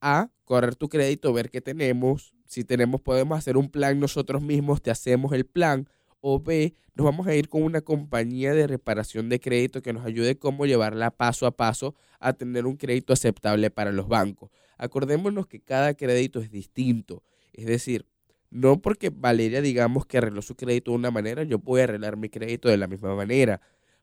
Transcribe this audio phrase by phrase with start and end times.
[0.00, 2.34] a correr tu crédito, ver qué tenemos.
[2.46, 5.88] Si tenemos, podemos hacer un plan nosotros mismos, te hacemos el plan.
[6.20, 10.06] O B, nos vamos a ir con una compañía de reparación de crédito que nos
[10.06, 14.50] ayude cómo llevarla paso a paso a tener un crédito aceptable para los bancos.
[14.78, 17.22] Acordémonos que cada crédito es distinto.
[17.52, 18.06] Es decir,
[18.54, 22.16] no porque Valeria digamos que arregló su crédito de una manera, yo voy a arreglar
[22.16, 23.60] mi crédito de la misma manera.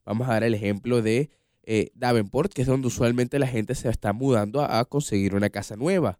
[0.03, 1.29] Vamos a dar el ejemplo de
[1.61, 5.75] eh, Davenport, que es donde usualmente la gente se está mudando a conseguir una casa
[5.75, 6.17] nueva.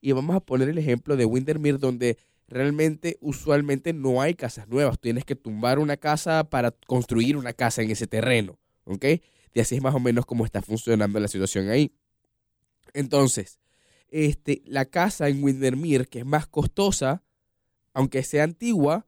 [0.00, 2.18] Y vamos a poner el ejemplo de Windermere, donde
[2.48, 4.98] realmente usualmente no hay casas nuevas.
[4.98, 8.58] Tienes que tumbar una casa para construir una casa en ese terreno.
[8.84, 9.04] ¿Ok?
[9.52, 11.92] Y así es más o menos como está funcionando la situación ahí.
[12.92, 13.60] Entonces,
[14.08, 17.22] este, la casa en Windermere, que es más costosa,
[17.92, 19.06] aunque sea antigua,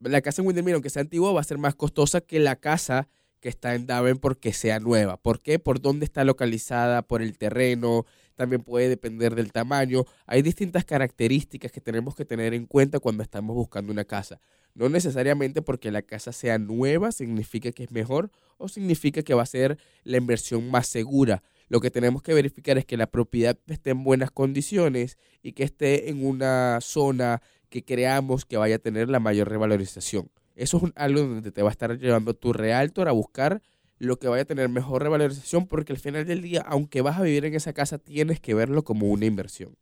[0.00, 3.08] la casa en Windermere, aunque sea antigua, va a ser más costosa que la casa
[3.40, 5.16] que está en Davenport que sea nueva.
[5.16, 5.58] ¿Por qué?
[5.58, 8.06] Por dónde está localizada, por el terreno,
[8.36, 10.04] también puede depender del tamaño.
[10.26, 14.40] Hay distintas características que tenemos que tener en cuenta cuando estamos buscando una casa.
[14.74, 19.42] No necesariamente porque la casa sea nueva significa que es mejor o significa que va
[19.42, 21.42] a ser la inversión más segura.
[21.68, 25.64] Lo que tenemos que verificar es que la propiedad esté en buenas condiciones y que
[25.64, 30.30] esté en una zona que creamos que vaya a tener la mayor revalorización.
[30.54, 33.62] Eso es algo donde te va a estar llevando tu realtor a buscar
[33.98, 37.22] lo que vaya a tener mejor revalorización porque al final del día, aunque vas a
[37.22, 39.76] vivir en esa casa, tienes que verlo como una inversión.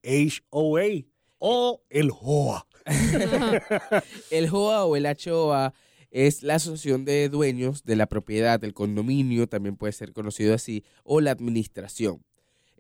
[0.52, 1.06] HOA
[1.40, 2.66] o el HOA?
[4.32, 5.74] el HOA o el HOA
[6.12, 10.84] es la asociación de dueños de la propiedad, del condominio, también puede ser conocido así,
[11.04, 12.24] o la administración.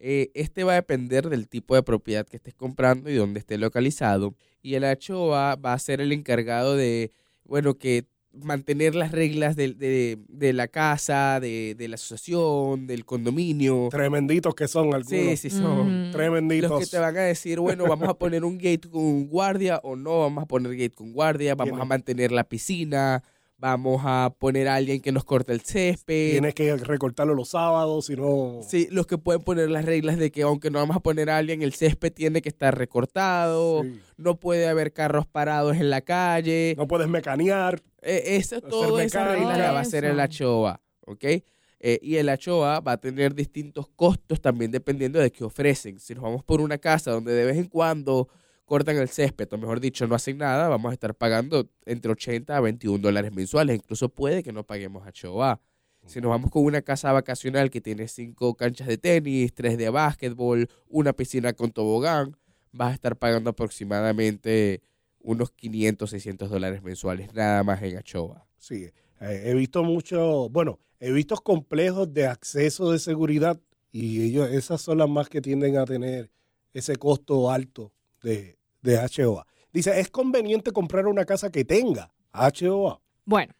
[0.05, 3.57] Eh, este va a depender del tipo de propiedad que estés comprando y dónde esté
[3.57, 4.35] localizado.
[4.61, 7.13] Y el HOA va a ser el encargado de,
[7.45, 10.17] bueno, que mantener las reglas de,
[10.53, 13.87] la casa, de, la asociación, del condominio.
[13.91, 15.07] Tremenditos que son algunos.
[15.07, 16.09] Sí, sí, son.
[16.11, 16.69] Tremenditos.
[16.69, 19.95] Los que te van a decir, bueno, vamos a poner un gate con guardia o
[19.95, 23.23] no vamos a poner gate con guardia, vamos a mantener la piscina,
[23.63, 26.31] vamos a poner a alguien que nos corte el césped.
[26.31, 28.59] Tienes que recortarlo los sábados, si no...
[28.67, 31.37] Sí, los que pueden poner las reglas de que aunque no vamos a poner a
[31.37, 33.85] alguien, el césped tiene que estar recortado,
[34.17, 36.75] no puede haber carros parados en la calle.
[36.77, 37.81] No puedes mecanear.
[38.01, 41.23] Eh, eso, todo esa regla va a ser el HOA, ¿ok?
[41.23, 46.01] Eh, y el HOA va a tener distintos costos también dependiendo de qué ofrecen.
[46.01, 48.27] Si nos vamos por una casa donde de vez en cuando
[48.65, 52.55] cortan el césped, o mejor dicho, no hacen nada, vamos a estar pagando entre 80
[52.55, 53.75] a 21 dólares mensuales.
[53.75, 55.59] Incluso puede que no paguemos HOA.
[56.05, 59.89] Si nos vamos con una casa vacacional que tiene cinco canchas de tenis, tres de
[59.89, 62.35] básquetbol, una piscina con tobogán,
[62.73, 64.81] vas a estar pagando aproximadamente
[65.19, 68.45] unos 500, 600 dólares mensuales, nada más en HOA.
[68.57, 68.89] Sí,
[69.21, 73.59] eh, he visto mucho, bueno, he visto complejos de acceso de seguridad
[73.91, 76.29] y ellos, esas son las más que tienden a tener
[76.73, 77.93] ese costo alto
[78.23, 79.45] de, de HOA.
[79.71, 82.99] Dice, ¿es conveniente comprar una casa que tenga HOA?
[83.25, 83.53] Bueno,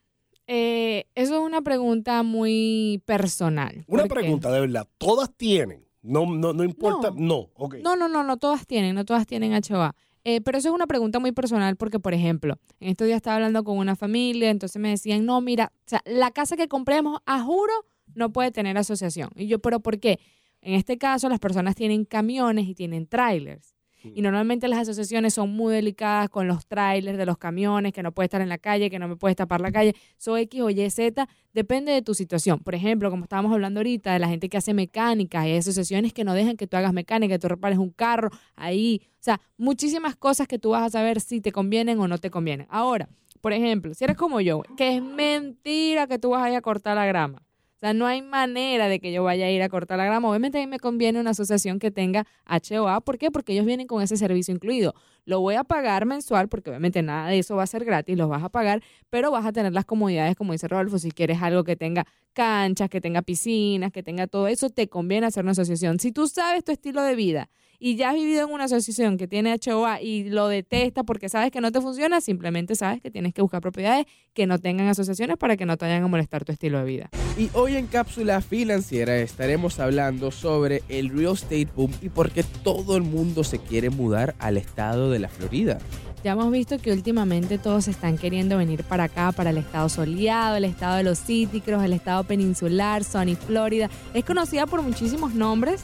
[0.47, 3.83] eh, eso es una pregunta muy personal.
[3.87, 5.85] Una pregunta, de verdad, ¿todas tienen?
[6.01, 7.15] No, no, no importa, No.
[7.17, 7.75] no, ok.
[7.81, 9.95] No, no, no, no todas tienen, no todas tienen HOA.
[10.25, 13.35] Eh, pero eso es una pregunta muy personal porque, por ejemplo, en estos días estaba
[13.35, 17.19] hablando con una familia, entonces me decían, no, mira, o sea, la casa que compremos,
[17.25, 17.73] a juro,
[18.15, 19.29] no puede tener asociación.
[19.35, 20.19] Y yo, pero ¿por qué?
[20.61, 23.72] En este caso, las personas tienen camiones y tienen trailers.
[24.03, 28.11] Y normalmente las asociaciones son muy delicadas con los trailers de los camiones, que no
[28.11, 29.95] puede estar en la calle, que no me puedes tapar la calle.
[30.17, 32.59] So X o Y, Z, depende de tu situación.
[32.59, 36.23] Por ejemplo, como estábamos hablando ahorita, de la gente que hace mecánica, hay asociaciones que
[36.23, 39.01] no dejan que tú hagas mecánica, que tú repares un carro ahí.
[39.13, 42.29] O sea, muchísimas cosas que tú vas a saber si te convienen o no te
[42.29, 42.67] convienen.
[42.69, 43.09] Ahora,
[43.41, 46.61] por ejemplo, si eres como yo, que es mentira que tú vas a ir a
[46.61, 47.41] cortar la grama.
[47.83, 50.29] Sea, no hay manera de que yo vaya a ir a cortar la grama.
[50.29, 53.01] Obviamente a mí me conviene una asociación que tenga HOA.
[53.01, 53.29] ¿Por qué?
[53.29, 54.95] Porque ellos vienen con ese servicio incluido.
[55.25, 58.29] Lo voy a pagar mensual porque obviamente nada de eso va a ser gratis, los
[58.29, 61.65] vas a pagar, pero vas a tener las comodidades, como dice Rodolfo, si quieres algo
[61.65, 65.99] que tenga canchas, que tenga piscinas, que tenga todo eso, te conviene hacer una asociación.
[65.99, 67.49] Si tú sabes tu estilo de vida
[67.85, 71.51] y ya has vivido en una asociación que tiene HOA y lo detestas porque sabes
[71.51, 75.35] que no te funciona, simplemente sabes que tienes que buscar propiedades que no tengan asociaciones
[75.35, 77.09] para que no te vayan a molestar tu estilo de vida.
[77.37, 82.43] Y hoy en Cápsula Financiera estaremos hablando sobre el real estate boom y por qué
[82.63, 85.77] todo el mundo se quiere mudar al estado de la Florida.
[86.23, 90.55] Ya hemos visto que últimamente todos están queriendo venir para acá, para el estado soleado,
[90.55, 93.89] el estado de los cítricos, el estado peninsular, Sunny Florida.
[94.13, 95.83] Es conocida por muchísimos nombres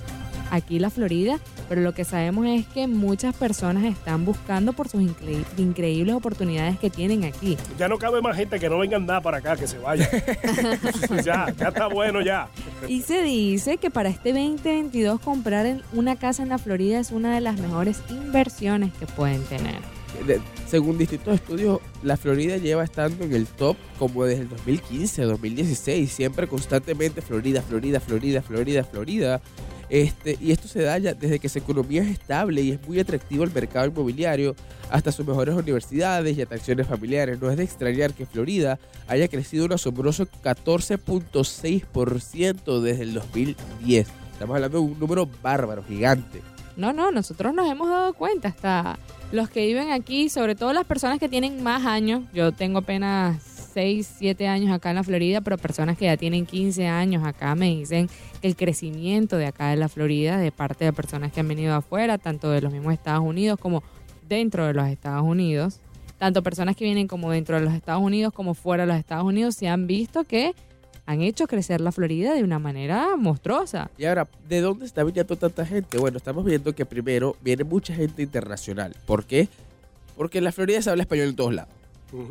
[0.52, 5.02] aquí la Florida, pero lo que sabemos es que muchas personas están buscando por sus
[5.02, 7.58] incre- increíbles oportunidades que tienen aquí.
[7.78, 10.10] Ya no cabe más gente que no vengan nada para acá, que se vaya.
[11.24, 12.50] ya, ya está bueno ya.
[12.88, 17.12] Y se dice que para este 2022 comprar en una casa en la Florida es
[17.12, 19.76] una de las mejores inversiones que pueden tener.
[20.68, 26.12] Según distintos estudios, la Florida lleva estando en el top como desde el 2015, 2016,
[26.12, 29.42] siempre constantemente Florida, Florida, Florida, Florida, Florida.
[29.90, 33.00] Este, y esto se da ya desde que su economía es estable y es muy
[33.00, 34.56] atractivo el mercado inmobiliario,
[34.92, 37.42] hasta sus mejores universidades y atracciones familiares.
[37.42, 38.78] No es de extrañar que Florida
[39.08, 44.08] haya crecido un asombroso 14.6% desde el 2010.
[44.32, 46.42] Estamos hablando de un número bárbaro, gigante.
[46.78, 48.98] No, no, nosotros nos hemos dado cuenta, hasta
[49.34, 53.49] los que viven aquí, sobre todo las personas que tienen más años, yo tengo apenas
[53.74, 57.56] 6, 7 años acá en la Florida, pero personas que ya tienen 15 años acá
[57.56, 58.10] me dicen
[58.42, 61.76] que el crecimiento de acá de la Florida, de parte de personas que han venido
[61.76, 63.84] afuera, tanto de los mismos Estados Unidos como
[64.28, 65.80] dentro de los Estados Unidos,
[66.18, 69.26] tanto personas que vienen como dentro de los Estados Unidos como fuera de los Estados
[69.26, 70.54] Unidos, se han visto que
[71.06, 73.90] han hecho crecer la Florida de una manera monstruosa.
[73.98, 75.98] Y ahora, ¿de dónde está viniendo tanta gente?
[75.98, 78.96] Bueno, estamos viendo que primero viene mucha gente internacional.
[79.08, 79.48] ¿Por qué?
[80.16, 81.79] Porque en la Florida se habla español en todos lados.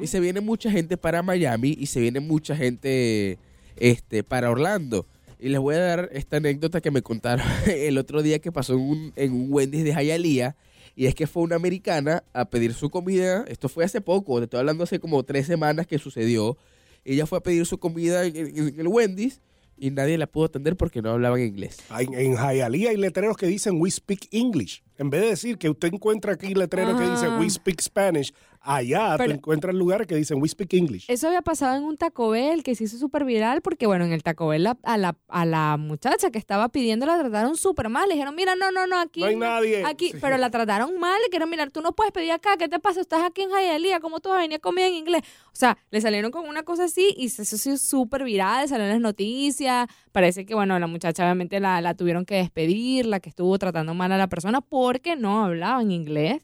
[0.01, 3.39] Y se viene mucha gente para Miami y se viene mucha gente
[3.77, 5.07] este, para Orlando.
[5.41, 8.75] Y les voy a dar esta anécdota que me contaron el otro día que pasó
[8.75, 10.57] en un, en un Wendy's de Hialeah.
[10.97, 13.45] Y es que fue una americana a pedir su comida.
[13.47, 16.59] Esto fue hace poco, te estoy hablando hace como tres semanas que sucedió.
[17.05, 19.41] Ella fue a pedir su comida en, en- en el Wendy's
[19.81, 21.77] y nadie la pudo atender porque no hablaban inglés.
[21.89, 24.83] Hay- En Hialeah hay letreros que dicen We speak English.
[24.99, 27.39] En vez de decir que usted encuentra aquí letreros que dicen Ah.
[27.39, 28.35] We speak Spanish,
[28.77, 31.07] allá Pero- tú encuentras lugares que dicen We speak English.
[31.09, 34.13] Eso había pasado en un Taco Bell que se hizo súper viral porque, bueno, en
[34.13, 38.09] el Taco Bell a, la, a la muchacha que estaba pidiendo la trataron súper mal.
[38.09, 39.85] Le dijeron, mira, no, no, no, aquí No hay nadie.
[39.85, 40.19] Aquí, Sí.
[40.21, 41.19] pero la trataron mal.
[41.23, 42.57] Le dijeron, mira, tú no puedes pedir acá.
[42.57, 43.01] ¿Qué te pasa?
[43.01, 44.01] Estás aquí en Hialeah.
[44.01, 45.23] ¿Cómo tú vas a venir a comer en inglés?
[45.47, 48.69] O sea, le salieron con una cosa así y se hizo súper viral.
[48.69, 49.89] Salieron las noticias.
[50.13, 53.95] Parece que, bueno, la muchacha obviamente la, la tuvieron que despedir, la que estuvo tratando
[53.95, 56.43] mal a la persona porque no hablaba en inglés.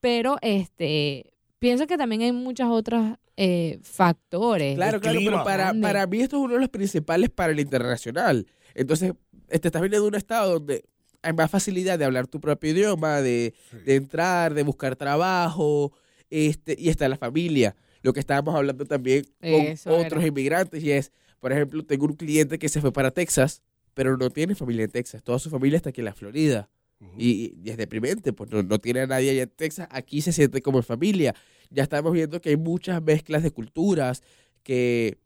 [0.00, 1.29] Pero, este,
[1.60, 4.74] pienso que también hay muchos otros eh, factores.
[4.74, 5.30] Claro, El claro, clima.
[5.30, 8.46] pero para, para mí esto es uno de los principales para el internacional.
[8.74, 9.12] Entonces,
[9.48, 10.84] este, estás viniendo de un estado donde
[11.22, 15.92] hay más facilidad de hablar tu propio idioma, de, de entrar, de buscar trabajo,
[16.30, 17.76] este, y está la familia.
[18.02, 20.06] Lo que estábamos hablando también con Eso era.
[20.06, 23.62] otros inmigrantes y es, por ejemplo, tengo un cliente que se fue para Texas,
[23.92, 25.22] pero no tiene familia en Texas.
[25.22, 26.70] Toda su familia está aquí en la Florida.
[27.16, 29.88] Y, y es deprimente, pues no, no tiene a nadie allá en Texas.
[29.90, 31.34] Aquí se siente como en familia.
[31.70, 34.22] Ya estamos viendo que hay muchas mezclas de culturas
[34.62, 35.18] que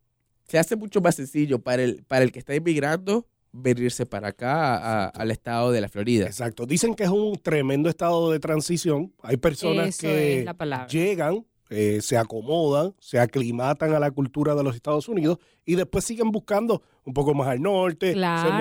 [0.46, 4.76] se hace mucho más sencillo para el, para el que está inmigrando venirse para acá
[4.76, 6.26] a- al estado de la Florida.
[6.26, 6.66] Exacto.
[6.66, 9.12] Dicen que es un tremendo estado de transición.
[9.22, 10.44] Hay personas Eso que
[10.90, 16.04] llegan, eh, se acomodan, se aclimatan a la cultura de los Estados Unidos y después
[16.04, 18.12] siguen buscando un poco más al norte.
[18.12, 18.18] Se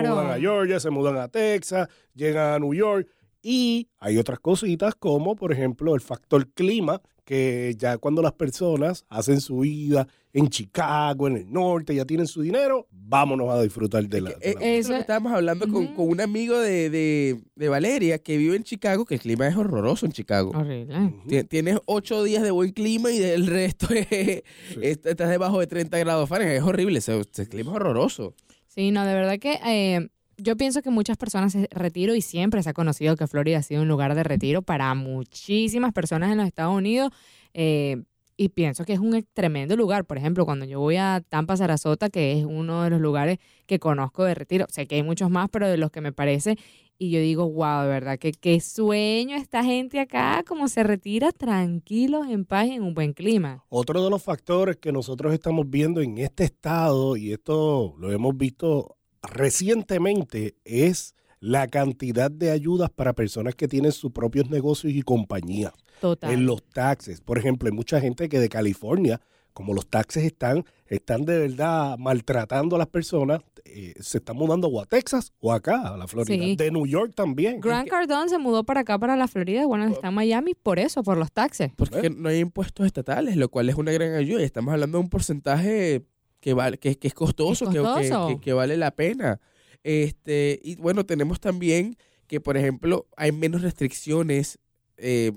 [0.09, 3.07] mudan a Georgia, se mudan a Texas, llegan a New York.
[3.41, 9.05] Y hay otras cositas como, por ejemplo, el factor clima, que ya cuando las personas
[9.09, 14.07] hacen su vida en Chicago, en el norte, ya tienen su dinero, vámonos a disfrutar
[14.07, 14.29] de la...
[14.31, 16.89] de la- eh, Eso es Eso- lo que estábamos hablando con, con un amigo de,
[16.89, 20.51] de- de Valeria que vive en Chicago, que el clima es horroroso en Chicago.
[20.55, 21.13] Horrible.
[21.49, 24.43] Tienes ocho días de buen clima y el resto es-
[24.81, 26.57] est- estás debajo de 30 grados Fahrenheit.
[26.57, 28.33] Es horrible, ese, ese clima es horroroso.
[28.67, 32.61] Sí, no, de verdad que eh, yo pienso que muchas personas se retiro y siempre
[32.63, 36.37] se ha conocido que Florida ha sido un lugar de retiro para muchísimas personas en
[36.37, 37.11] los Estados Unidos.
[37.53, 38.03] eh,
[38.35, 40.05] y pienso que es un tremendo lugar.
[40.05, 43.79] Por ejemplo, cuando yo voy a Tampa, Sarasota, que es uno de los lugares que
[43.79, 46.57] conozco de retiro, sé que hay muchos más, pero de los que me parece,
[46.97, 51.31] y yo digo, wow, de verdad, que qué sueño esta gente acá, como se retira
[51.31, 53.63] tranquilos, en paz en un buen clima.
[53.69, 58.35] Otro de los factores que nosotros estamos viendo en este estado, y esto lo hemos
[58.37, 65.01] visto recientemente, es la cantidad de ayudas para personas que tienen sus propios negocios y
[65.01, 65.73] compañías.
[65.99, 66.31] Total.
[66.31, 69.19] En los taxes, por ejemplo, hay mucha gente que de California,
[69.51, 74.67] como los taxes están, están de verdad maltratando a las personas, eh, se están mudando
[74.67, 76.43] o a Texas o acá, a la Florida.
[76.43, 76.55] Sí.
[76.55, 77.59] De New York también.
[77.59, 81.03] Grant Cardone se mudó para acá, para la Florida, bueno, está en Miami por eso,
[81.03, 81.71] por los taxes.
[81.75, 84.41] Porque no hay impuestos estatales, lo cual es una gran ayuda.
[84.41, 86.05] Y estamos hablando de un porcentaje
[86.43, 88.27] que, vale, que, que es costoso, que- que- costoso.
[88.27, 89.39] Que, que vale la pena.
[89.81, 91.95] Este, y bueno, tenemos también
[92.27, 94.59] que, por ejemplo, hay menos restricciones
[94.97, 95.31] eh,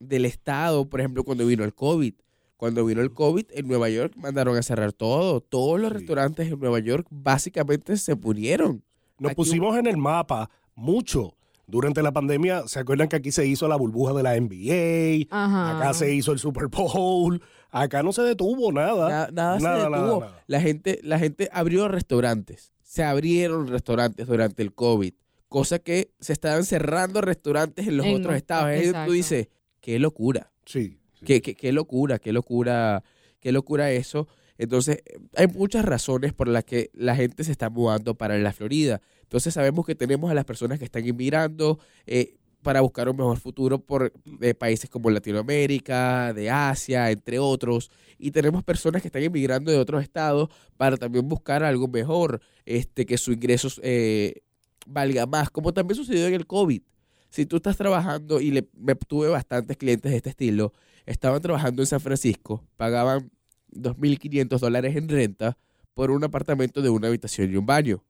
[0.00, 2.14] del Estado, por ejemplo, cuando vino el COVID.
[2.56, 5.40] Cuando vino el COVID, en Nueva York mandaron a cerrar todo.
[5.40, 5.98] Todos los Sí.
[5.98, 8.82] restaurantes en Nueva York básicamente se murieron.
[9.18, 11.36] Nos Aquí- pusimos en el mapa mucho.
[11.66, 15.26] Durante la pandemia, ¿se acuerdan que aquí se hizo la burbuja de la NBA?
[15.30, 15.78] Ajá.
[15.78, 17.40] Acá se hizo el Super Bowl.
[17.70, 19.08] Acá no se detuvo nada.
[19.08, 20.20] Na- nada, se Nada, detuvo.
[20.20, 20.42] nada.
[20.46, 22.72] La, gente, la gente abrió restaurantes.
[22.82, 25.12] Se abrieron restaurantes durante el COVID.
[25.48, 28.70] Cosa que se estaban cerrando restaurantes en los En otros estados.
[28.72, 29.06] Exacto.
[29.06, 29.48] tú dices,
[29.80, 30.50] qué locura.
[30.64, 30.98] Sí.
[31.18, 31.24] sí.
[31.24, 33.02] Qué, qué, qué locura, qué locura,
[33.40, 34.26] qué locura eso.
[34.58, 35.02] Entonces,
[35.36, 39.00] hay muchas razones por las que la gente se está mudando para la Florida.
[39.22, 43.38] Entonces, sabemos que tenemos a las personas que están inmigrando eh, para buscar un mejor
[43.38, 47.90] futuro por de países como Latinoamérica, de Asia, entre otros.
[48.18, 53.06] Y tenemos personas que están inmigrando de otros estados para también buscar algo mejor, este,
[53.06, 54.42] que sus ingresos eh,
[54.86, 56.82] valga más, como también sucedió en el COVID.
[57.30, 60.72] Si tú estás trabajando, y le, me tuve bastantes clientes de este estilo,
[61.06, 63.30] estaban trabajando en San Francisco, pagaban
[63.72, 65.56] 2.500 dólares en renta
[65.94, 68.02] por un apartamento de una habitación y un baño.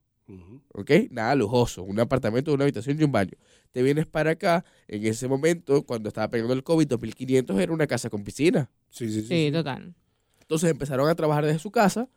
[0.73, 0.91] ¿Ok?
[1.09, 3.33] Nada lujoso, un apartamento de una habitación y un baño.
[3.71, 7.87] Te vienes para acá, en ese momento, cuando estaba pegando el COVID, 2.500 era una
[7.87, 8.69] casa con piscina.
[8.89, 9.27] Sí, sí, sí.
[9.27, 9.51] Sí, sí.
[9.51, 9.93] total.
[10.41, 12.09] Entonces empezaron a trabajar desde su casa,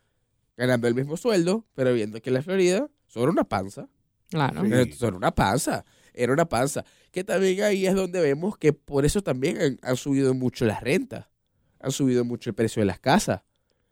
[0.56, 3.88] ganando el mismo sueldo, pero viendo que en la Florida son una panza.
[4.30, 4.64] Claro.
[4.64, 4.70] Sí.
[4.72, 5.84] Eh, Son una panza.
[6.12, 6.84] Era una panza.
[7.12, 10.80] Que también ahí es donde vemos que por eso también han, han subido mucho las
[10.80, 11.26] rentas.
[11.78, 13.42] Han subido mucho el precio de las casas.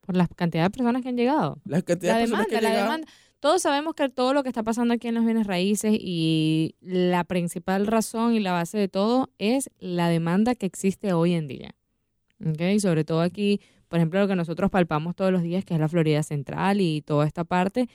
[0.01, 1.61] Por la cantidad de personas que han llegado.
[1.65, 3.13] La cantidad La de personas demanda, que la llegaban- demanda.
[3.43, 7.25] Todos sabemos que todo lo que está pasando aquí en los bienes raíces y la
[7.25, 11.75] principal razón y la base de todo es la demanda que existe hoy en día.
[12.41, 12.79] ¿Ok?
[12.79, 15.89] Sobre todo aquí, por ejemplo, lo que nosotros palpamos todos los días, que es la
[15.89, 17.89] Florida Central y toda esta parte,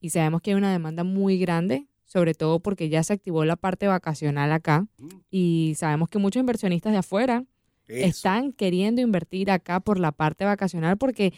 [0.00, 3.54] y sabemos que hay una demanda muy grande, sobre todo porque ya se activó la
[3.54, 4.88] parte vacacional acá,
[5.30, 7.44] y sabemos que muchos inversionistas de afuera
[7.86, 8.04] Eso.
[8.04, 11.34] están queriendo invertir acá por la parte vacacional porque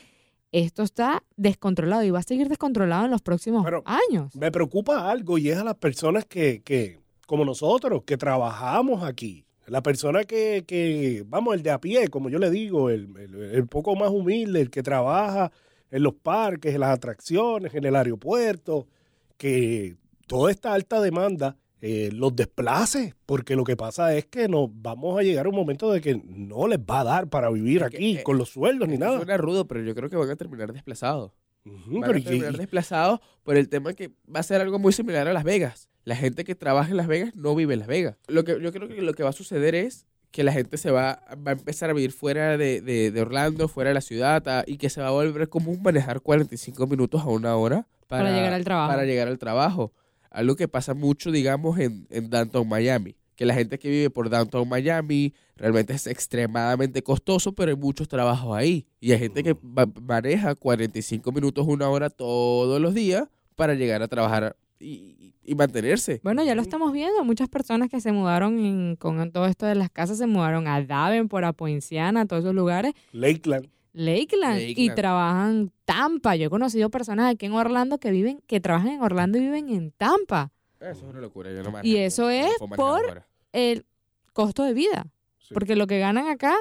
[0.52, 4.34] esto está descontrolado y va a seguir descontrolado en los próximos Pero- años.
[4.34, 9.44] Me preocupa algo y es a las personas que, que como nosotros, que trabajamos aquí.
[9.66, 13.34] La persona que, que, vamos, el de a pie, como yo le digo, el, el-
[13.54, 15.52] el poco más humilde, el que trabaja
[15.92, 18.88] en los parques, en las atracciones, en el aeropuerto,
[19.36, 24.68] que toda esta alta demanda eh, los desplace, porque lo que pasa es que nos
[24.72, 27.82] vamos a llegar a un momento de que no les va a dar para vivir
[27.82, 29.16] Es que, aquí eh, con los sueldos ni nada.
[29.16, 31.32] Suena rudo, pero yo creo que van a terminar desplazados.
[31.64, 34.92] Van pero a terminar y- desplazados por el tema que va a ser algo muy
[34.92, 35.88] similar a Las Vegas.
[36.04, 38.16] La gente que trabaja en Las Vegas no vive en Las Vegas.
[38.28, 40.90] Lo que yo creo que lo que va a suceder es que la gente se
[40.90, 44.46] va, va a empezar a vivir fuera de, de- de Orlando, fuera de la ciudad,
[44.48, 48.30] a- y que se va a volver común manejar 45 minutos a una hora Para
[48.34, 48.90] llegar al trabajo.
[48.92, 49.92] Para llegar al trabajo.
[50.30, 53.16] Algo que pasa mucho, digamos, en, en Downtown Miami.
[53.36, 58.06] que la gente que vive por Downtown Miami realmente es extremadamente costoso, pero hay muchos
[58.06, 58.86] trabajos ahí.
[59.00, 64.02] Y hay gente que va- maneja 45 minutos, una hora todos los días para llegar
[64.02, 66.20] a trabajar y, y mantenerse.
[66.22, 67.24] Bueno, ya lo estamos viendo.
[67.24, 70.82] Muchas personas que se mudaron en- con todo esto de las casas se mudaron a
[70.82, 72.92] Davenport, a Poinciana, a todos esos lugares.
[73.12, 73.68] Lakeland.
[73.92, 76.36] Lakeland, y trabajan Tampa.
[76.36, 79.68] Yo he conocido personas aquí en Orlando que viven, que trabajan en Orlando y viven
[79.70, 80.52] en Tampa.
[80.80, 81.50] Eso es una locura.
[81.52, 83.26] yo no manejo, Y eso es por- ahora.
[83.52, 83.84] El
[84.32, 85.06] costo de vida.
[85.38, 85.52] Sí.
[85.54, 86.56] Porque lo que ganan acá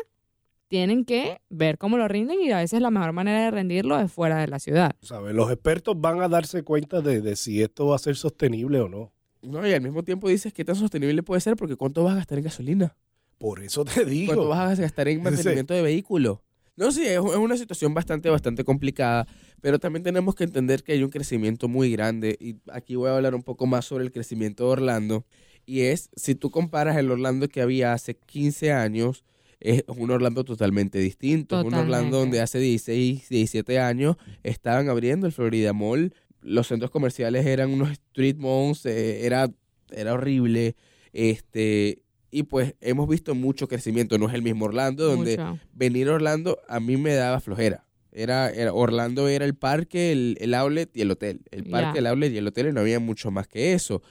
[0.67, 4.11] tienen que ver cómo lo rinden y a veces la mejor manera de rendirlo es
[4.11, 4.95] fuera de la ciudad.
[5.01, 5.33] ¿Sabes?
[5.33, 8.89] Los expertos van a darse cuenta de, de si esto va a ser sostenible o
[8.89, 9.11] no.
[9.41, 12.17] No, y al mismo tiempo dices qué tan sostenible puede ser porque cuánto vas a
[12.17, 12.95] gastar en gasolina.
[13.37, 14.33] Por eso te digo.
[14.33, 16.43] ¿Cuánto vas a gastar en mantenimiento de vehículo?
[16.79, 19.27] No, sí, es, es una situación bastante, bastante complicada,
[19.59, 23.17] pero también tenemos que entender que hay un crecimiento muy grande y aquí voy a
[23.17, 25.25] hablar un poco más sobre el crecimiento de Orlando
[25.65, 29.25] y es, si tú comparas el Orlando que había hace 15 años,
[29.59, 35.33] es un Orlando totalmente distinto, un Orlando donde hace 16, 17 años estaban abriendo el
[35.33, 39.51] Florida Mall, los centros comerciales eran unos street malls, eh, era,
[39.91, 40.77] era horrible,
[41.11, 42.03] este...
[42.31, 45.59] Y pues hemos visto mucho crecimiento, no es el mismo Orlando, donde Mucho.
[45.73, 47.85] venir a Orlando a mí me daba flojera.
[48.11, 51.41] Era, era- Orlando era el parque, el, el outlet y el hotel.
[51.51, 54.01] El parque, el outlet y el hotel y no había mucho más que eso.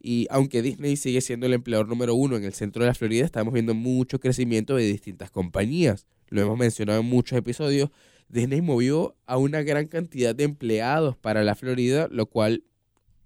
[0.00, 3.24] Y aunque Disney sigue siendo el empleador número uno en el centro de la Florida,
[3.24, 6.06] estamos viendo mucho crecimiento de distintas compañías.
[6.28, 7.90] Lo hemos mencionado en muchos episodios.
[8.28, 12.62] Disney movió a una gran cantidad de empleados para la Florida, lo cual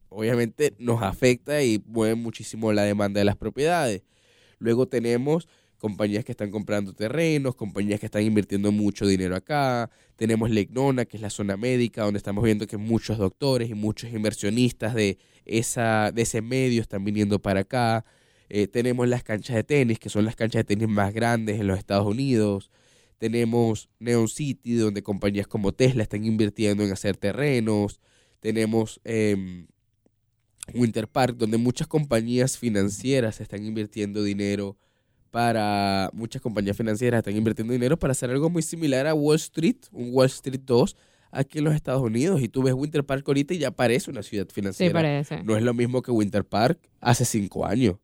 [0.08, 4.02] obviamente nos afecta y mueve muchísimo la demanda de las propiedades.
[4.62, 5.48] Luego tenemos
[5.78, 9.90] compañías que están comprando terrenos, compañías que están invirtiendo mucho dinero acá.
[10.14, 13.74] Tenemos Lake Nona, que es la zona médica, donde estamos viendo que muchos doctores y
[13.74, 18.04] muchos inversionistas de, esa, de ese medio están viniendo para acá.
[18.48, 21.66] Eh, tenemos las canchas de tenis, que son las canchas de tenis más grandes en
[21.66, 22.70] los Estados Unidos.
[23.18, 28.00] Tenemos Neon City, donde compañías como Tesla están invirtiendo en hacer terrenos.
[28.38, 29.66] Tenemos em,
[30.74, 34.76] Winter Park, donde muchas compañías financieras están invirtiendo dinero
[35.30, 39.76] para muchas compañías financieras están invirtiendo dinero para hacer algo muy similar a Wall Street,
[39.90, 40.96] un Wall Street 2
[41.30, 44.22] aquí en los Estados Unidos y tú ves Winter Park ahorita y ya parece una
[44.22, 44.92] ciudad Sí, financiera.
[44.92, 45.42] parece.
[45.42, 47.96] no es lo mismo que Winter Park hace cinco años.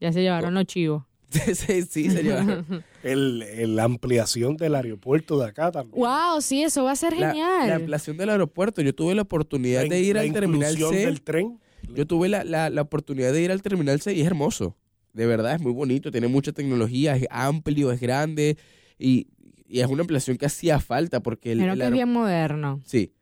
[0.00, 1.04] Ya se llevaron los chivos.
[1.54, 2.84] sí, sí, se llevaron.
[3.02, 6.00] El, el- la ampliación del aeropuerto de acá también.
[6.00, 7.68] wow, sí, eso va a ser La, genial.
[7.68, 8.82] la ampliación del aeropuerto.
[8.82, 10.94] Yo tuve la oportunidad La de ir la al Terminal C.
[11.06, 11.58] del tren.
[11.94, 14.76] Yo tuve la, la, la oportunidad de ir al Terminal C y es hermoso.
[15.12, 18.56] De verdad, es muy bonito, tiene mucha tecnología, es amplio, es grande
[18.98, 19.26] y,
[19.68, 22.80] y es una ampliación que hacía falta porque el, Pero el que es bien moderno.
[22.86, 23.12] Sí,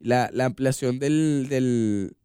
[0.00, 2.15] la, la ampliación del, del,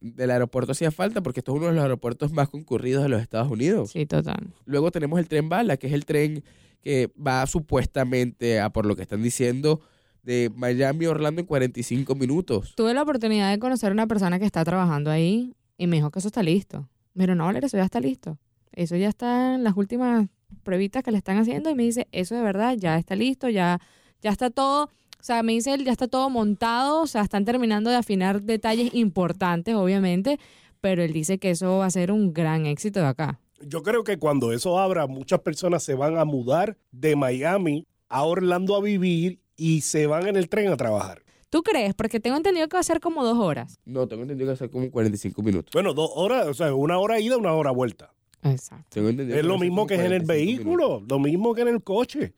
[0.00, 3.20] del aeropuerto hacía falta porque esto es uno de los aeropuertos más concurridos de los
[3.20, 3.90] Estados Unidos.
[3.90, 4.52] Sí, total.
[4.64, 6.42] Luego tenemos el tren bala, que es el tren
[6.82, 9.80] que va supuestamente, a por lo que están diciendo,
[10.22, 12.74] de Miami a Orlando en 45 minutos.
[12.76, 16.10] Tuve la oportunidad de conocer a una persona que está trabajando ahí y me dijo
[16.10, 16.88] que eso está listo.
[17.14, 18.38] Pero no, eso ya está listo.
[18.72, 20.28] Eso ya está en las últimas
[20.62, 23.80] pruebitas que le están haciendo y me dice, eso de verdad ya está listo, ya,
[24.22, 24.90] ya está todo.
[25.20, 28.42] O sea, me dice él, ya está todo montado, o sea, están terminando de afinar
[28.42, 30.38] detalles importantes, obviamente,
[30.80, 33.38] pero él dice que eso va a ser un gran éxito de acá.
[33.60, 38.24] Yo creo que cuando eso abra, muchas personas se van a mudar de Miami a
[38.24, 41.22] Orlando a vivir y se van en el tren a trabajar.
[41.50, 41.94] ¿Tú crees?
[41.94, 43.78] Porque tengo entendido que va a ser como dos horas.
[43.84, 45.70] No, tengo entendido que va a ser como 45 minutos.
[45.72, 48.12] Bueno, dos horas, o sea, una hora ida, una hora vuelta.
[48.42, 48.86] Exacto.
[48.90, 50.96] Tengo entendido Es lo mismo que es en el 45 minutos.
[50.96, 52.32] vehículo, lo mismo que en el coche.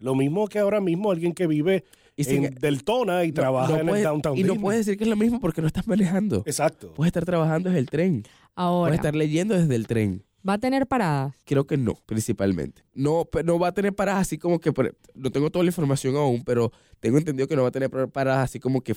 [0.00, 1.84] Lo mismo que ahora mismo alguien que vive
[2.18, 4.36] Y, sin- en Deltona y no- trabaja no en el downtown.
[4.36, 6.42] y no puedes decir que es lo mismo porque no estás manejando.
[6.46, 6.92] Exacto.
[6.94, 8.24] Puedes estar trabajando desde el tren.
[8.54, 10.24] Ahora, Puedes estar leyendo desde el tren.
[10.48, 11.34] va a tener paradas.
[11.44, 12.82] Creo que no, principalmente.
[12.94, 14.72] No, no va a tener paradas así como que,
[15.14, 18.44] no tengo toda la información aún, pero tengo entendido que no va a tener paradas
[18.44, 18.94] así como que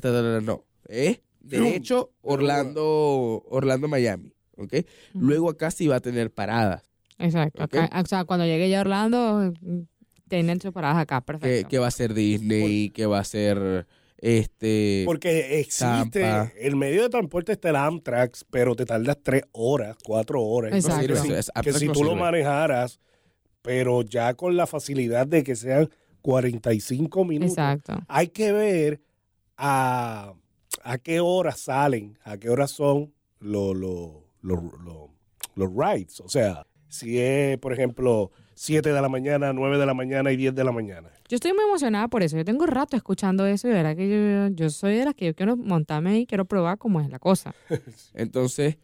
[0.00, 0.64] ta, no.
[0.88, 1.22] ¿Eh?
[1.40, 4.32] Derecho, Orlando, Orlando, Miami.
[4.56, 4.74] ¿Ok?
[5.14, 6.82] Luego acá sí va a tener paradas.
[7.18, 7.62] Exacto.
[7.62, 9.52] Acá- o sea, cuando llegue ya a Orlando,
[10.28, 11.20] tienen sus paradas acá.
[11.20, 11.68] Perfecto.
[11.68, 13.86] que va a ser Disney, que va a ser
[14.18, 15.02] este.
[15.06, 16.52] Porque existe, Tampa.
[16.58, 20.72] el medio de transporte está el Amtrak, pero te tardas tres horas, cuatro horas.
[20.74, 21.14] Exacto.
[21.14, 23.00] no sirve, Que si- que si no tú lo manejaras,
[23.62, 25.88] pero ya con la facilidad de que sean
[26.22, 27.98] 45 minutos, Exacto.
[28.08, 29.00] hay que ver
[29.56, 30.34] a,
[30.82, 34.10] a qué horas salen, a qué horas son los, los,
[34.42, 35.10] los, los-
[35.54, 36.20] los rides.
[36.20, 40.36] O sea, si es, por ejemplo, 7 de la mañana, 9 de la mañana y
[40.36, 41.10] 10 de la mañana.
[41.28, 42.36] Yo estoy muy emocionada por eso.
[42.36, 45.26] Yo tengo rato escuchando eso y de verdad que yo, yo soy de las que
[45.26, 47.54] yo quiero montarme y quiero probar cómo es la cosa.
[48.14, 48.78] Entonces,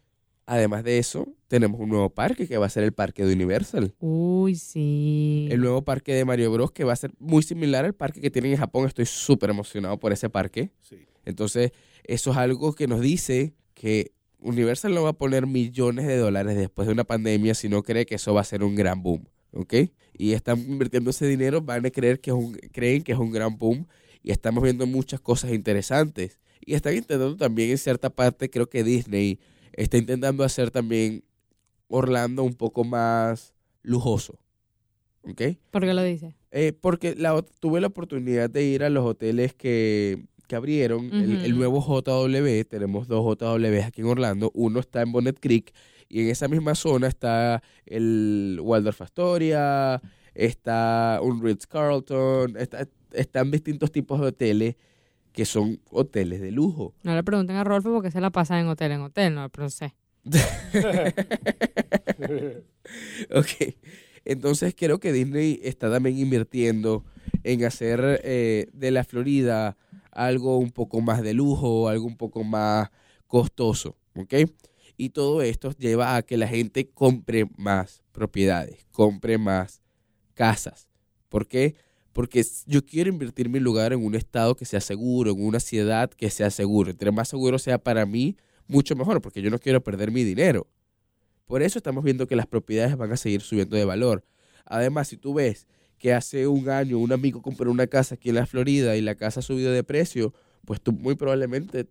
[0.45, 3.93] además de eso, tenemos un nuevo parque que va a ser el parque de Universal.
[3.99, 5.49] Uy, sí.
[5.51, 6.71] El nuevo parque de Mario Bros.
[6.71, 8.87] que va a ser muy similar al parque que tienen en Japón.
[8.87, 10.71] Estoy súper emocionado por ese parque.
[10.79, 11.05] Sí.
[11.25, 11.73] Entonces,
[12.05, 16.55] eso es algo que nos dice que Universal no va a poner millones de dólares
[16.55, 19.27] después de una pandemia si no cree que eso va a ser un gran boom.
[19.55, 19.73] ¿Ok?
[20.17, 23.31] Y están invirtiendo ese dinero, van a creer que es un, creen que es un
[23.31, 23.87] gran boom
[24.21, 26.39] y estamos viendo muchas cosas interesantes.
[26.65, 29.39] Y están intentando también en cierta parte, creo que Disney
[29.73, 31.23] está intentando hacer también
[31.87, 34.39] Orlando un poco más lujoso.
[35.23, 35.41] ¿Ok?
[35.71, 36.35] ¿Por qué lo dice?
[36.51, 41.37] Eh, porque la, tuve la oportunidad de ir a los hoteles que, que abrieron, el,
[41.37, 41.59] el Ujú.
[41.59, 45.73] nuevo JW, tenemos dos JW aquí en Orlando, uno está en Bonnet Creek
[46.15, 50.01] y en esa misma zona está el Waldorf Astoria,
[50.33, 54.75] está un Ritz Carlton, está- están distintos tipos de hoteles
[55.33, 56.93] que son hoteles de lujo.
[57.03, 59.69] No le pregunten a Rolfo porque se la pasa en hotel en hotel, no, pero
[59.69, 59.93] sé.
[63.31, 63.75] Ok.
[64.23, 67.03] Entonces creo que Disney está también invirtiendo
[67.43, 69.77] en hacer eh, de la Florida
[70.11, 72.89] algo un poco más de lujo, algo un poco más
[73.27, 74.33] costoso, ¿ok?
[74.97, 79.81] Y todo esto lleva a que la gente compre más propiedades, compre más
[80.33, 80.87] casas.
[81.29, 81.75] ¿Por qué?
[82.13, 86.09] Porque yo quiero invertir mi lugar en un estado que sea seguro, en una ciudad
[86.09, 86.91] que sea seguro.
[86.91, 90.67] Entre más seguro sea para mí, mucho mejor, porque yo no quiero perder mi dinero.
[91.45, 94.23] Por eso estamos viendo que las propiedades van a seguir subiendo de valor.
[94.65, 98.35] Además, si tú ves que hace un año un amigo compró una casa aquí en
[98.35, 100.33] la Florida y la casa ha subido de precio,
[100.65, 101.87] pues tú muy probablemente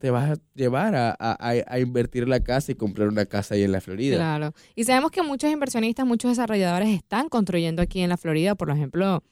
[0.00, 1.36] te vas a llevar a, a-
[1.68, 4.16] a- invertir la casa y comprar una casa ahí en la Florida.
[4.16, 4.54] Claro.
[4.74, 9.22] Y sabemos que muchos inversionistas, muchos desarrolladores están construyendo aquí en la Florida, por ejemplo,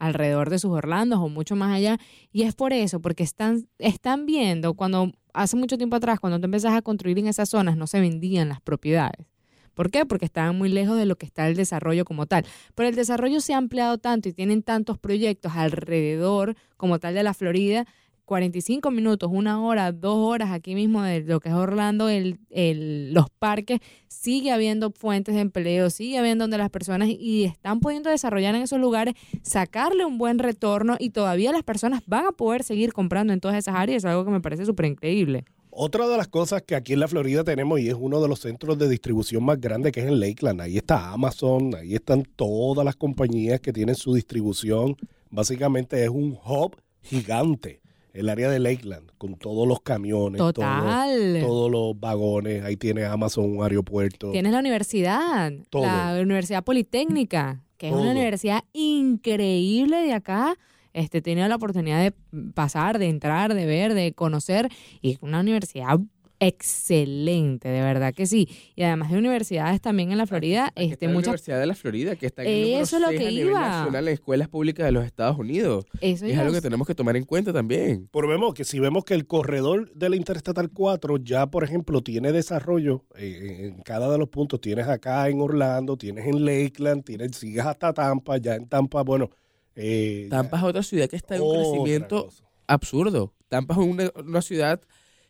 [0.00, 1.98] alrededor de sus Orlandos o mucho más allá.
[2.32, 6.46] Y es por eso, porque están, están viendo cuando hace mucho tiempo atrás, cuando tú
[6.46, 9.26] empezás a construir en esas zonas, no se vendían las propiedades.
[9.74, 10.06] ¿Por qué?
[10.06, 12.44] Porque estaban muy lejos de lo que está el desarrollo como tal.
[12.74, 17.22] Pero el desarrollo se ha ampliado tanto y tienen tantos proyectos alrededor como tal de
[17.22, 17.86] la Florida
[18.26, 23.14] 45 minutos, una hora, dos horas aquí mismo de lo que es Orlando, el, el-
[23.14, 28.10] los parques, sigue habiendo fuentes de empleo, sigue habiendo donde las personas y están pudiendo
[28.10, 32.62] desarrollar en esos lugares, sacarle un buen retorno y todavía las personas van a poder
[32.64, 35.44] seguir comprando en todas esas áreas, es algo que me parece súper increíble.
[35.78, 38.40] Otra de las cosas que aquí en la Florida tenemos y es uno de los
[38.40, 40.62] centros de distribución más grandes que es en Lakeland.
[40.62, 44.96] Ahí está Amazon, ahí están todas las compañías que tienen su distribución.
[45.30, 47.82] Básicamente es un hub gigante,
[48.16, 51.38] el área de Lakeland, con todos los camiones, Total.
[51.40, 52.64] todos los vagones.
[52.64, 54.30] Ahí tiene Amazon un aeropuerto.
[54.30, 55.84] Tienes la universidad, Todo.
[55.84, 60.56] la Universidad Politécnica, que es una universidad increíble de acá.
[60.92, 62.12] Este, he tenido la oportunidad de
[62.54, 64.70] pasar, de entrar, de ver, de conocer,
[65.02, 65.98] y es una universidad
[66.40, 68.48] excelente, de verdad que sí.
[68.74, 71.66] Y además de universidades también en la Florida, Aquí este, está la muchas, Universidad de
[71.66, 73.60] la Florida, que está en el Eso es lo que iba.
[73.60, 75.86] nacional en escuelas públicas de los Estados Unidos.
[76.00, 78.08] eso Y es ya algo que tenemos que tomar en cuenta también.
[78.12, 82.02] Pero vemos que si vemos que el corredor de la Interestatal 4 ya, por ejemplo,
[82.02, 84.60] tiene desarrollo eh, en cada de los puntos.
[84.60, 89.30] Tienes acá en Orlando, tienes en Lakeland, tienes, sigues hasta Tampa, ya en Tampa, bueno.
[89.74, 92.44] eh, Tampa es otra ciudad que está en un crecimiento cosa.
[92.66, 93.32] absurdo.
[93.48, 94.80] Tampa es una, una ciudad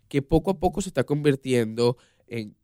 [0.09, 2.57] que poco a poco se está convirtiendo en,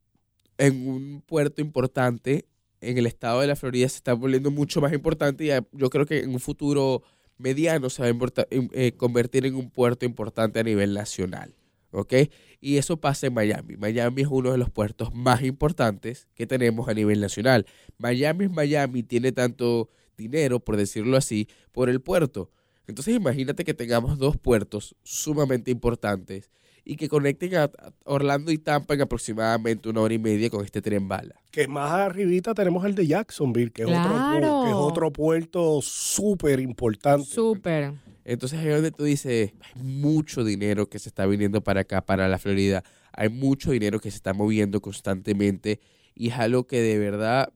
[0.59, 2.46] en un puerto importante.
[2.81, 6.05] En el estado de la Florida se está volviendo mucho más importante y yo creo
[6.05, 7.02] que en un futuro
[7.38, 11.55] mediano se va a em- eh, convertir en un puerto importante a nivel nacional.
[11.94, 12.14] ¿Ok?
[12.61, 13.76] Y eso pasa en Miami.
[13.76, 17.66] Miami es uno de los puertos más importantes que tenemos a nivel nacional.
[17.98, 22.50] Miami es Miami, tiene tanto dinero, por decirlo así, por el puerto.
[22.87, 26.50] Entonces imagínate que tengamos dos puertos sumamente importantes
[26.85, 27.71] y que conecten a
[28.05, 31.35] Orlando y Tampa en aproximadamente una hora y media con este tren bala.
[31.51, 36.61] Que más arribita tenemos el de Jacksonville, que, es, otro, que es otro puerto súper
[36.61, 37.27] importante.
[37.27, 37.92] Súper.
[38.25, 42.05] Entonces ahí es donde tú dices, hay mucho dinero que se está viniendo para acá,
[42.05, 42.83] para la Florida.
[43.12, 45.81] Hay mucho dinero que se está moviendo constantemente
[46.14, 47.53] y es algo que de verdad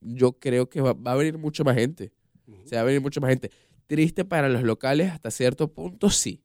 [0.00, 2.12] yo creo que va, va a venir mucha más gente.
[2.64, 3.50] Se va a venir mucha más gente.
[3.86, 6.42] Triste para los locales hasta cierto punto, sí.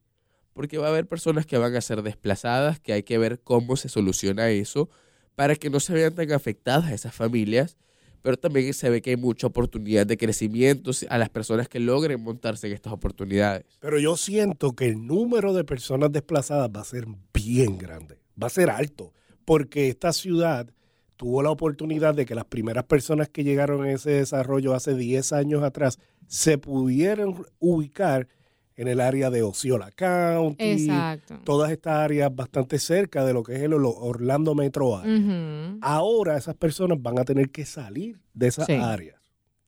[0.61, 3.75] Porque va a haber personas que van a ser desplazadas, que hay que ver cómo
[3.77, 4.91] se soluciona eso
[5.33, 7.79] para que no se vean tan afectadas esas familias.
[8.21, 12.21] Pero también se ve que hay mucha oportunidad de crecimiento a las personas que logren
[12.21, 13.65] montarse en estas oportunidades.
[13.79, 18.45] Pero yo siento que el número de personas desplazadas va a ser bien grande, va
[18.45, 19.13] a ser alto,
[19.45, 20.71] porque esta ciudad
[21.17, 25.33] tuvo la oportunidad de que las primeras personas que llegaron a ese desarrollo hace 10
[25.33, 25.97] años atrás
[26.27, 28.27] se pudieran ubicar
[28.75, 31.39] en el área de Osceola County, Exacto.
[31.43, 35.17] todas estas áreas bastante cerca de lo que es el Orlando Metro Area.
[35.19, 35.77] Ujú.
[35.81, 38.73] Ahora esas personas van a tener que salir de esas Sí.
[38.73, 39.19] áreas.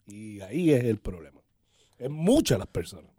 [0.08, 1.40] Y ahí es el problema.
[2.00, 3.12] Es muchas las personas.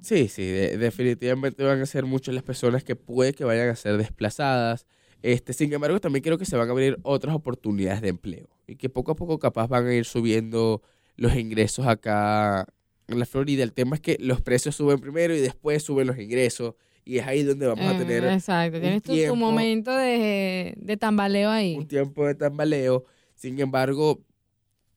[0.00, 3.74] Sí, sí, de- definitivamente van a ser muchas las personas que puede que vayan a
[3.76, 4.86] ser desplazadas.
[5.22, 8.76] Este, sin embargo, también creo que se van a abrir otras oportunidades de empleo y
[8.76, 10.82] que poco a poco capaz van a ir subiendo
[11.16, 12.66] los ingresos acá
[13.08, 13.62] en la Florida.
[13.62, 17.26] El tema es que los precios suben primero y después suben los ingresos y es
[17.26, 18.80] ahí donde vamos a Eh, tener Exacto.
[18.80, 21.76] Tienes tu, momento de, de tambaleo ahí.
[21.76, 23.04] un tiempo de tambaleo.
[23.34, 24.22] Sin embargo,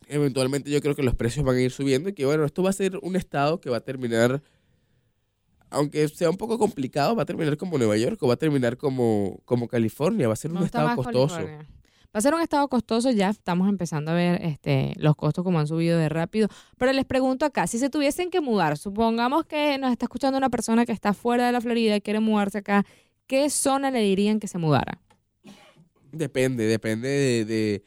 [0.07, 2.69] eventualmente yo creo que los precios van a ir subiendo y que bueno, esto va
[2.69, 4.41] a ser un estado que va a terminar,
[5.69, 8.75] aunque sea un poco complicado, va a terminar como Nueva York o va a terminar
[8.77, 11.35] como, como California, va a ser un estado costoso.
[11.35, 11.67] California.
[12.13, 15.59] Va a ser un estado costoso, ya estamos empezando a ver este, los costos como
[15.59, 16.49] han subido de rápido.
[16.77, 20.49] Pero les pregunto acá, si se tuviesen que mudar, supongamos que nos está escuchando una
[20.49, 22.85] persona que está fuera de la Florida y quiere mudarse acá,
[23.27, 24.99] ¿qué zona le dirían que se mudara?
[26.11, 27.83] Depende, depende de, de-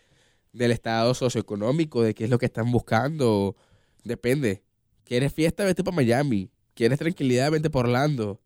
[0.54, 3.56] del estado socioeconómico, de qué es lo que están buscando.
[4.04, 4.62] Depende.
[5.04, 5.64] ¿Quieres fiesta?
[5.64, 6.48] Vete para Miami.
[6.74, 7.50] ¿Quieres tranquilidad?
[7.50, 8.40] Vete para Orlando.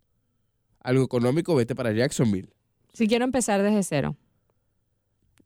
[0.81, 2.49] Algo económico, vete para Jacksonville.
[2.95, 4.17] Si quiero empezar desde cero.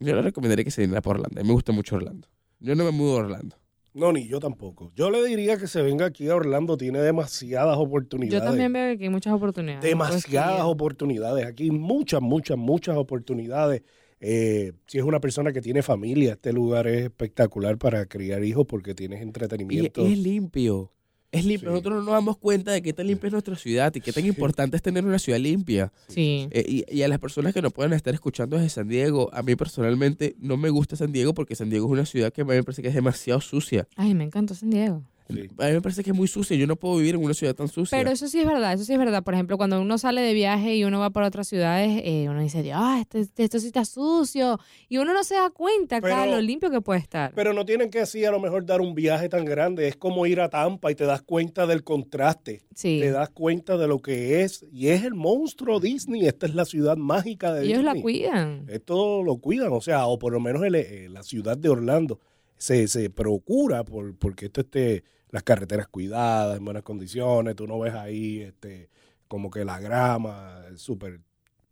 [0.03, 1.41] Yo le recomendaría que se viniera para Orlando.
[1.41, 2.29] A mí me gusta mucho Orlando.
[2.61, 3.57] Yo no me mudo a Orlando.
[3.95, 4.91] No, ni yo tampoco.
[4.97, 6.77] Yo le diría que se venga aquí a Orlando.
[6.79, 8.41] Tiene demasiadas oportunidades.
[8.43, 9.83] Yo también veo que aquí hay muchas oportunidades.
[9.85, 11.47] demasiadas Pues, oportunidades.
[11.47, 13.83] Aquí muchas, muchas, muchas oportunidades.
[14.21, 18.65] Eh, si es una persona que tiene familia, este lugar es espectacular para criar hijos
[18.67, 20.07] porque tienes Y entretenimiento.
[20.07, 20.91] es limpio.
[21.33, 21.71] Es limpio.
[21.71, 21.73] Sí.
[21.73, 24.27] Nosotros no nos damos cuenta de qué tan limpia es nuestra ciudad y qué tan
[24.27, 25.91] importante es tener una ciudad limpia.
[26.09, 26.47] Sí.
[26.51, 29.43] Eh, y, y a las personas que nos puedan estar escuchando desde San Diego, a
[29.43, 32.45] mí personalmente no me gusta San Diego porque San Diego es una ciudad que a
[32.45, 33.89] mí me parece que es demasiado sucia.
[33.97, 35.03] Ay, me encantó San Diego.
[35.33, 35.49] Sí.
[35.59, 36.57] A mí me parece que es muy sucia.
[36.57, 37.97] Yo no puedo vivir en una ciudad tan sucia.
[37.97, 39.23] Pero eso sí es verdad, eso sí es verdad.
[39.25, 42.41] Por ejemplo, cuando uno sale de viaje y uno va para otras ciudades, eh, uno
[42.41, 44.59] dice, ah, este, este- esto sí está sucio.
[44.89, 47.33] Y uno no se da cuenta acá Pero- lo limpio que puede estar.
[47.35, 49.89] Pero no tienen que así a lo mejor dar un viaje tan grande.
[49.89, 52.63] Es como ir a Tampa y te das cuenta del contraste.
[52.75, 52.99] sí.
[53.01, 54.65] Te das cuenta de lo que es.
[54.73, 56.27] Y es el monstruo Disney.
[56.27, 58.03] Esta es la ciudad mágica de Ellos la Disney.
[58.03, 58.67] cuidan.
[58.69, 62.19] Esto lo cuidan, o sea, o por lo menos el- eh, la ciudad de Orlando
[62.57, 67.81] se, se procura por, porque esto esté las carreteras cuidadas, en buenas condiciones, tú no
[67.81, 68.89] ves ahí este
[69.27, 71.21] como que la grama, es súper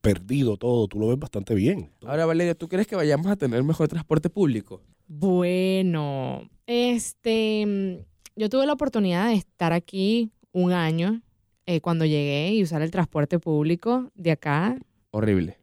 [0.01, 1.93] perdido todo, tú lo ves bastante bien.
[2.07, 4.81] Ahora, Valeria, ¿tú crees que vayamos a tener mejor transporte público?
[5.07, 11.21] Bueno, este, yo tuve la oportunidad de estar aquí un año
[11.67, 14.79] eh, cuando llegué y usar el transporte público de acá.
[15.11, 15.59] Horrible.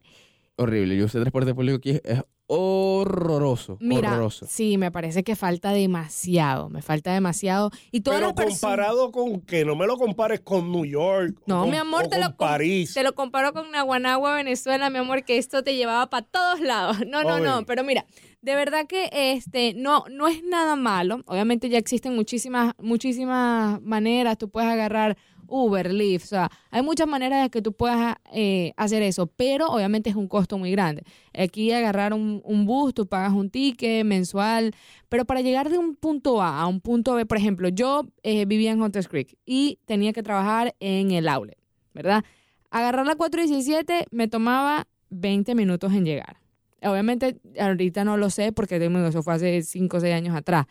[0.56, 0.96] Horrible.
[0.96, 2.00] Yo usé transporte público aquí.
[2.04, 3.76] Es horroroso.
[3.80, 4.46] Mira, horroroso.
[4.48, 7.70] sí, me parece que falta demasiado, me falta demasiado.
[7.92, 11.60] Y todas Pero las comparado con que no me lo compares con New York, No,
[11.62, 12.94] con- mi amor, o te con lo París.
[12.94, 16.98] Te lo comparo con Naguanagua, Venezuela, mi amor, que esto te llevaba para todos lados.
[17.06, 18.04] No, no, no, pero mira,
[18.42, 21.22] de verdad que este no no es nada malo.
[21.26, 25.16] Obviamente ya existen muchísimas muchísimas maneras, tú puedes agarrar
[25.48, 29.66] Uber, Lyft, o sea, hay muchas maneras de que tú puedas eh, hacer eso, pero
[29.68, 31.02] obviamente es un costo muy grande.
[31.36, 34.74] Aquí agarrar un, bus, tú pagas un ticket mensual,
[35.08, 38.44] pero para llegar de un punto A a un punto B, por ejemplo, yo eh,
[38.44, 41.58] vivía en Hunters Creek y tenía que trabajar en el outlet,
[41.94, 42.24] ¿verdad?
[42.70, 46.36] Agarrar la 417 me tomaba 20 minutos en llegar.
[46.82, 50.66] Obviamente, ahorita no lo sé porque eso fue hace 5 o 6 años atrás.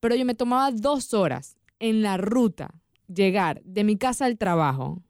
[0.00, 2.70] Pero yo me tomaba dos horas en la ruta
[3.08, 5.02] llegar de mi casa al trabajo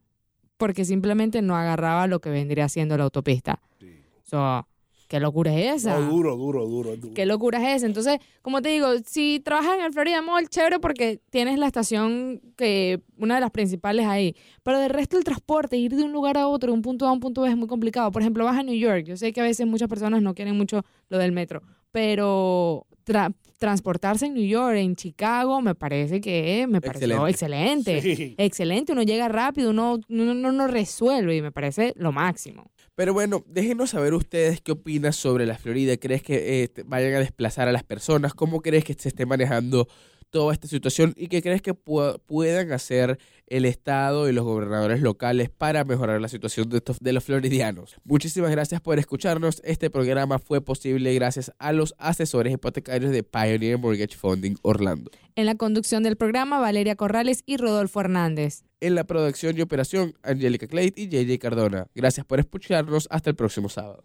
[0.57, 3.61] porque simplemente no agarraba lo que vendría siendo la autopista.
[3.79, 4.01] Sí.
[4.25, 4.67] So,
[5.09, 5.99] ¿Qué locura es esa?
[5.99, 7.15] No, duro, duro, duro, duro.
[7.15, 7.87] ¿Qué locura es esa?
[7.87, 12.43] Entonces, como te digo, si trabajas en el Florida Mall, chévere porque tienes la estación
[12.59, 14.37] que una de las principales ahí.
[14.63, 17.09] Pero del resto del transporte, ir de un lugar a otro, de un punto A
[17.09, 18.13] a un punto B es muy complicado.
[18.13, 19.05] Por ejemplo, vas a New York.
[19.05, 23.35] Yo sé que a veces muchas personas no quieren mucho lo del metro, pero tra-
[23.59, 28.01] transportarse en New York, en Chicago, me parece que me pareció excelente.
[28.03, 28.35] Sí.
[28.39, 32.71] Excelente, uno llega rápido, uno no uno, uno resuelve y me parece lo máximo.
[32.95, 35.97] Pero bueno, déjenos saber ustedes qué opinas sobre la Florida.
[35.97, 38.35] ¿Crees que eh, vayan a desplazar a las personas?
[38.35, 39.89] ¿Cómo crees que se esté manejando
[40.31, 41.15] toda esta situación?
[41.17, 43.19] ¿Y qué crees que pu- puedan hacer
[43.51, 47.97] el Estado y los gobernadores locales para mejorar la situación de, estos- de los floridianos?
[48.05, 49.61] Muchísimas gracias por escucharnos.
[49.65, 55.11] Este programa fue posible gracias a los asesores hipotecarios de Pioneer Mortgage Funding Orlando.
[55.37, 58.65] En la conducción del programa, Valeria Corrales y Rodolfo Hernández.
[58.81, 61.87] En la producción y operación, Angélica Clayt y JJ Cardona.
[61.95, 63.09] Gracias por escucharnos.
[63.11, 64.05] Hasta el próximo sábado.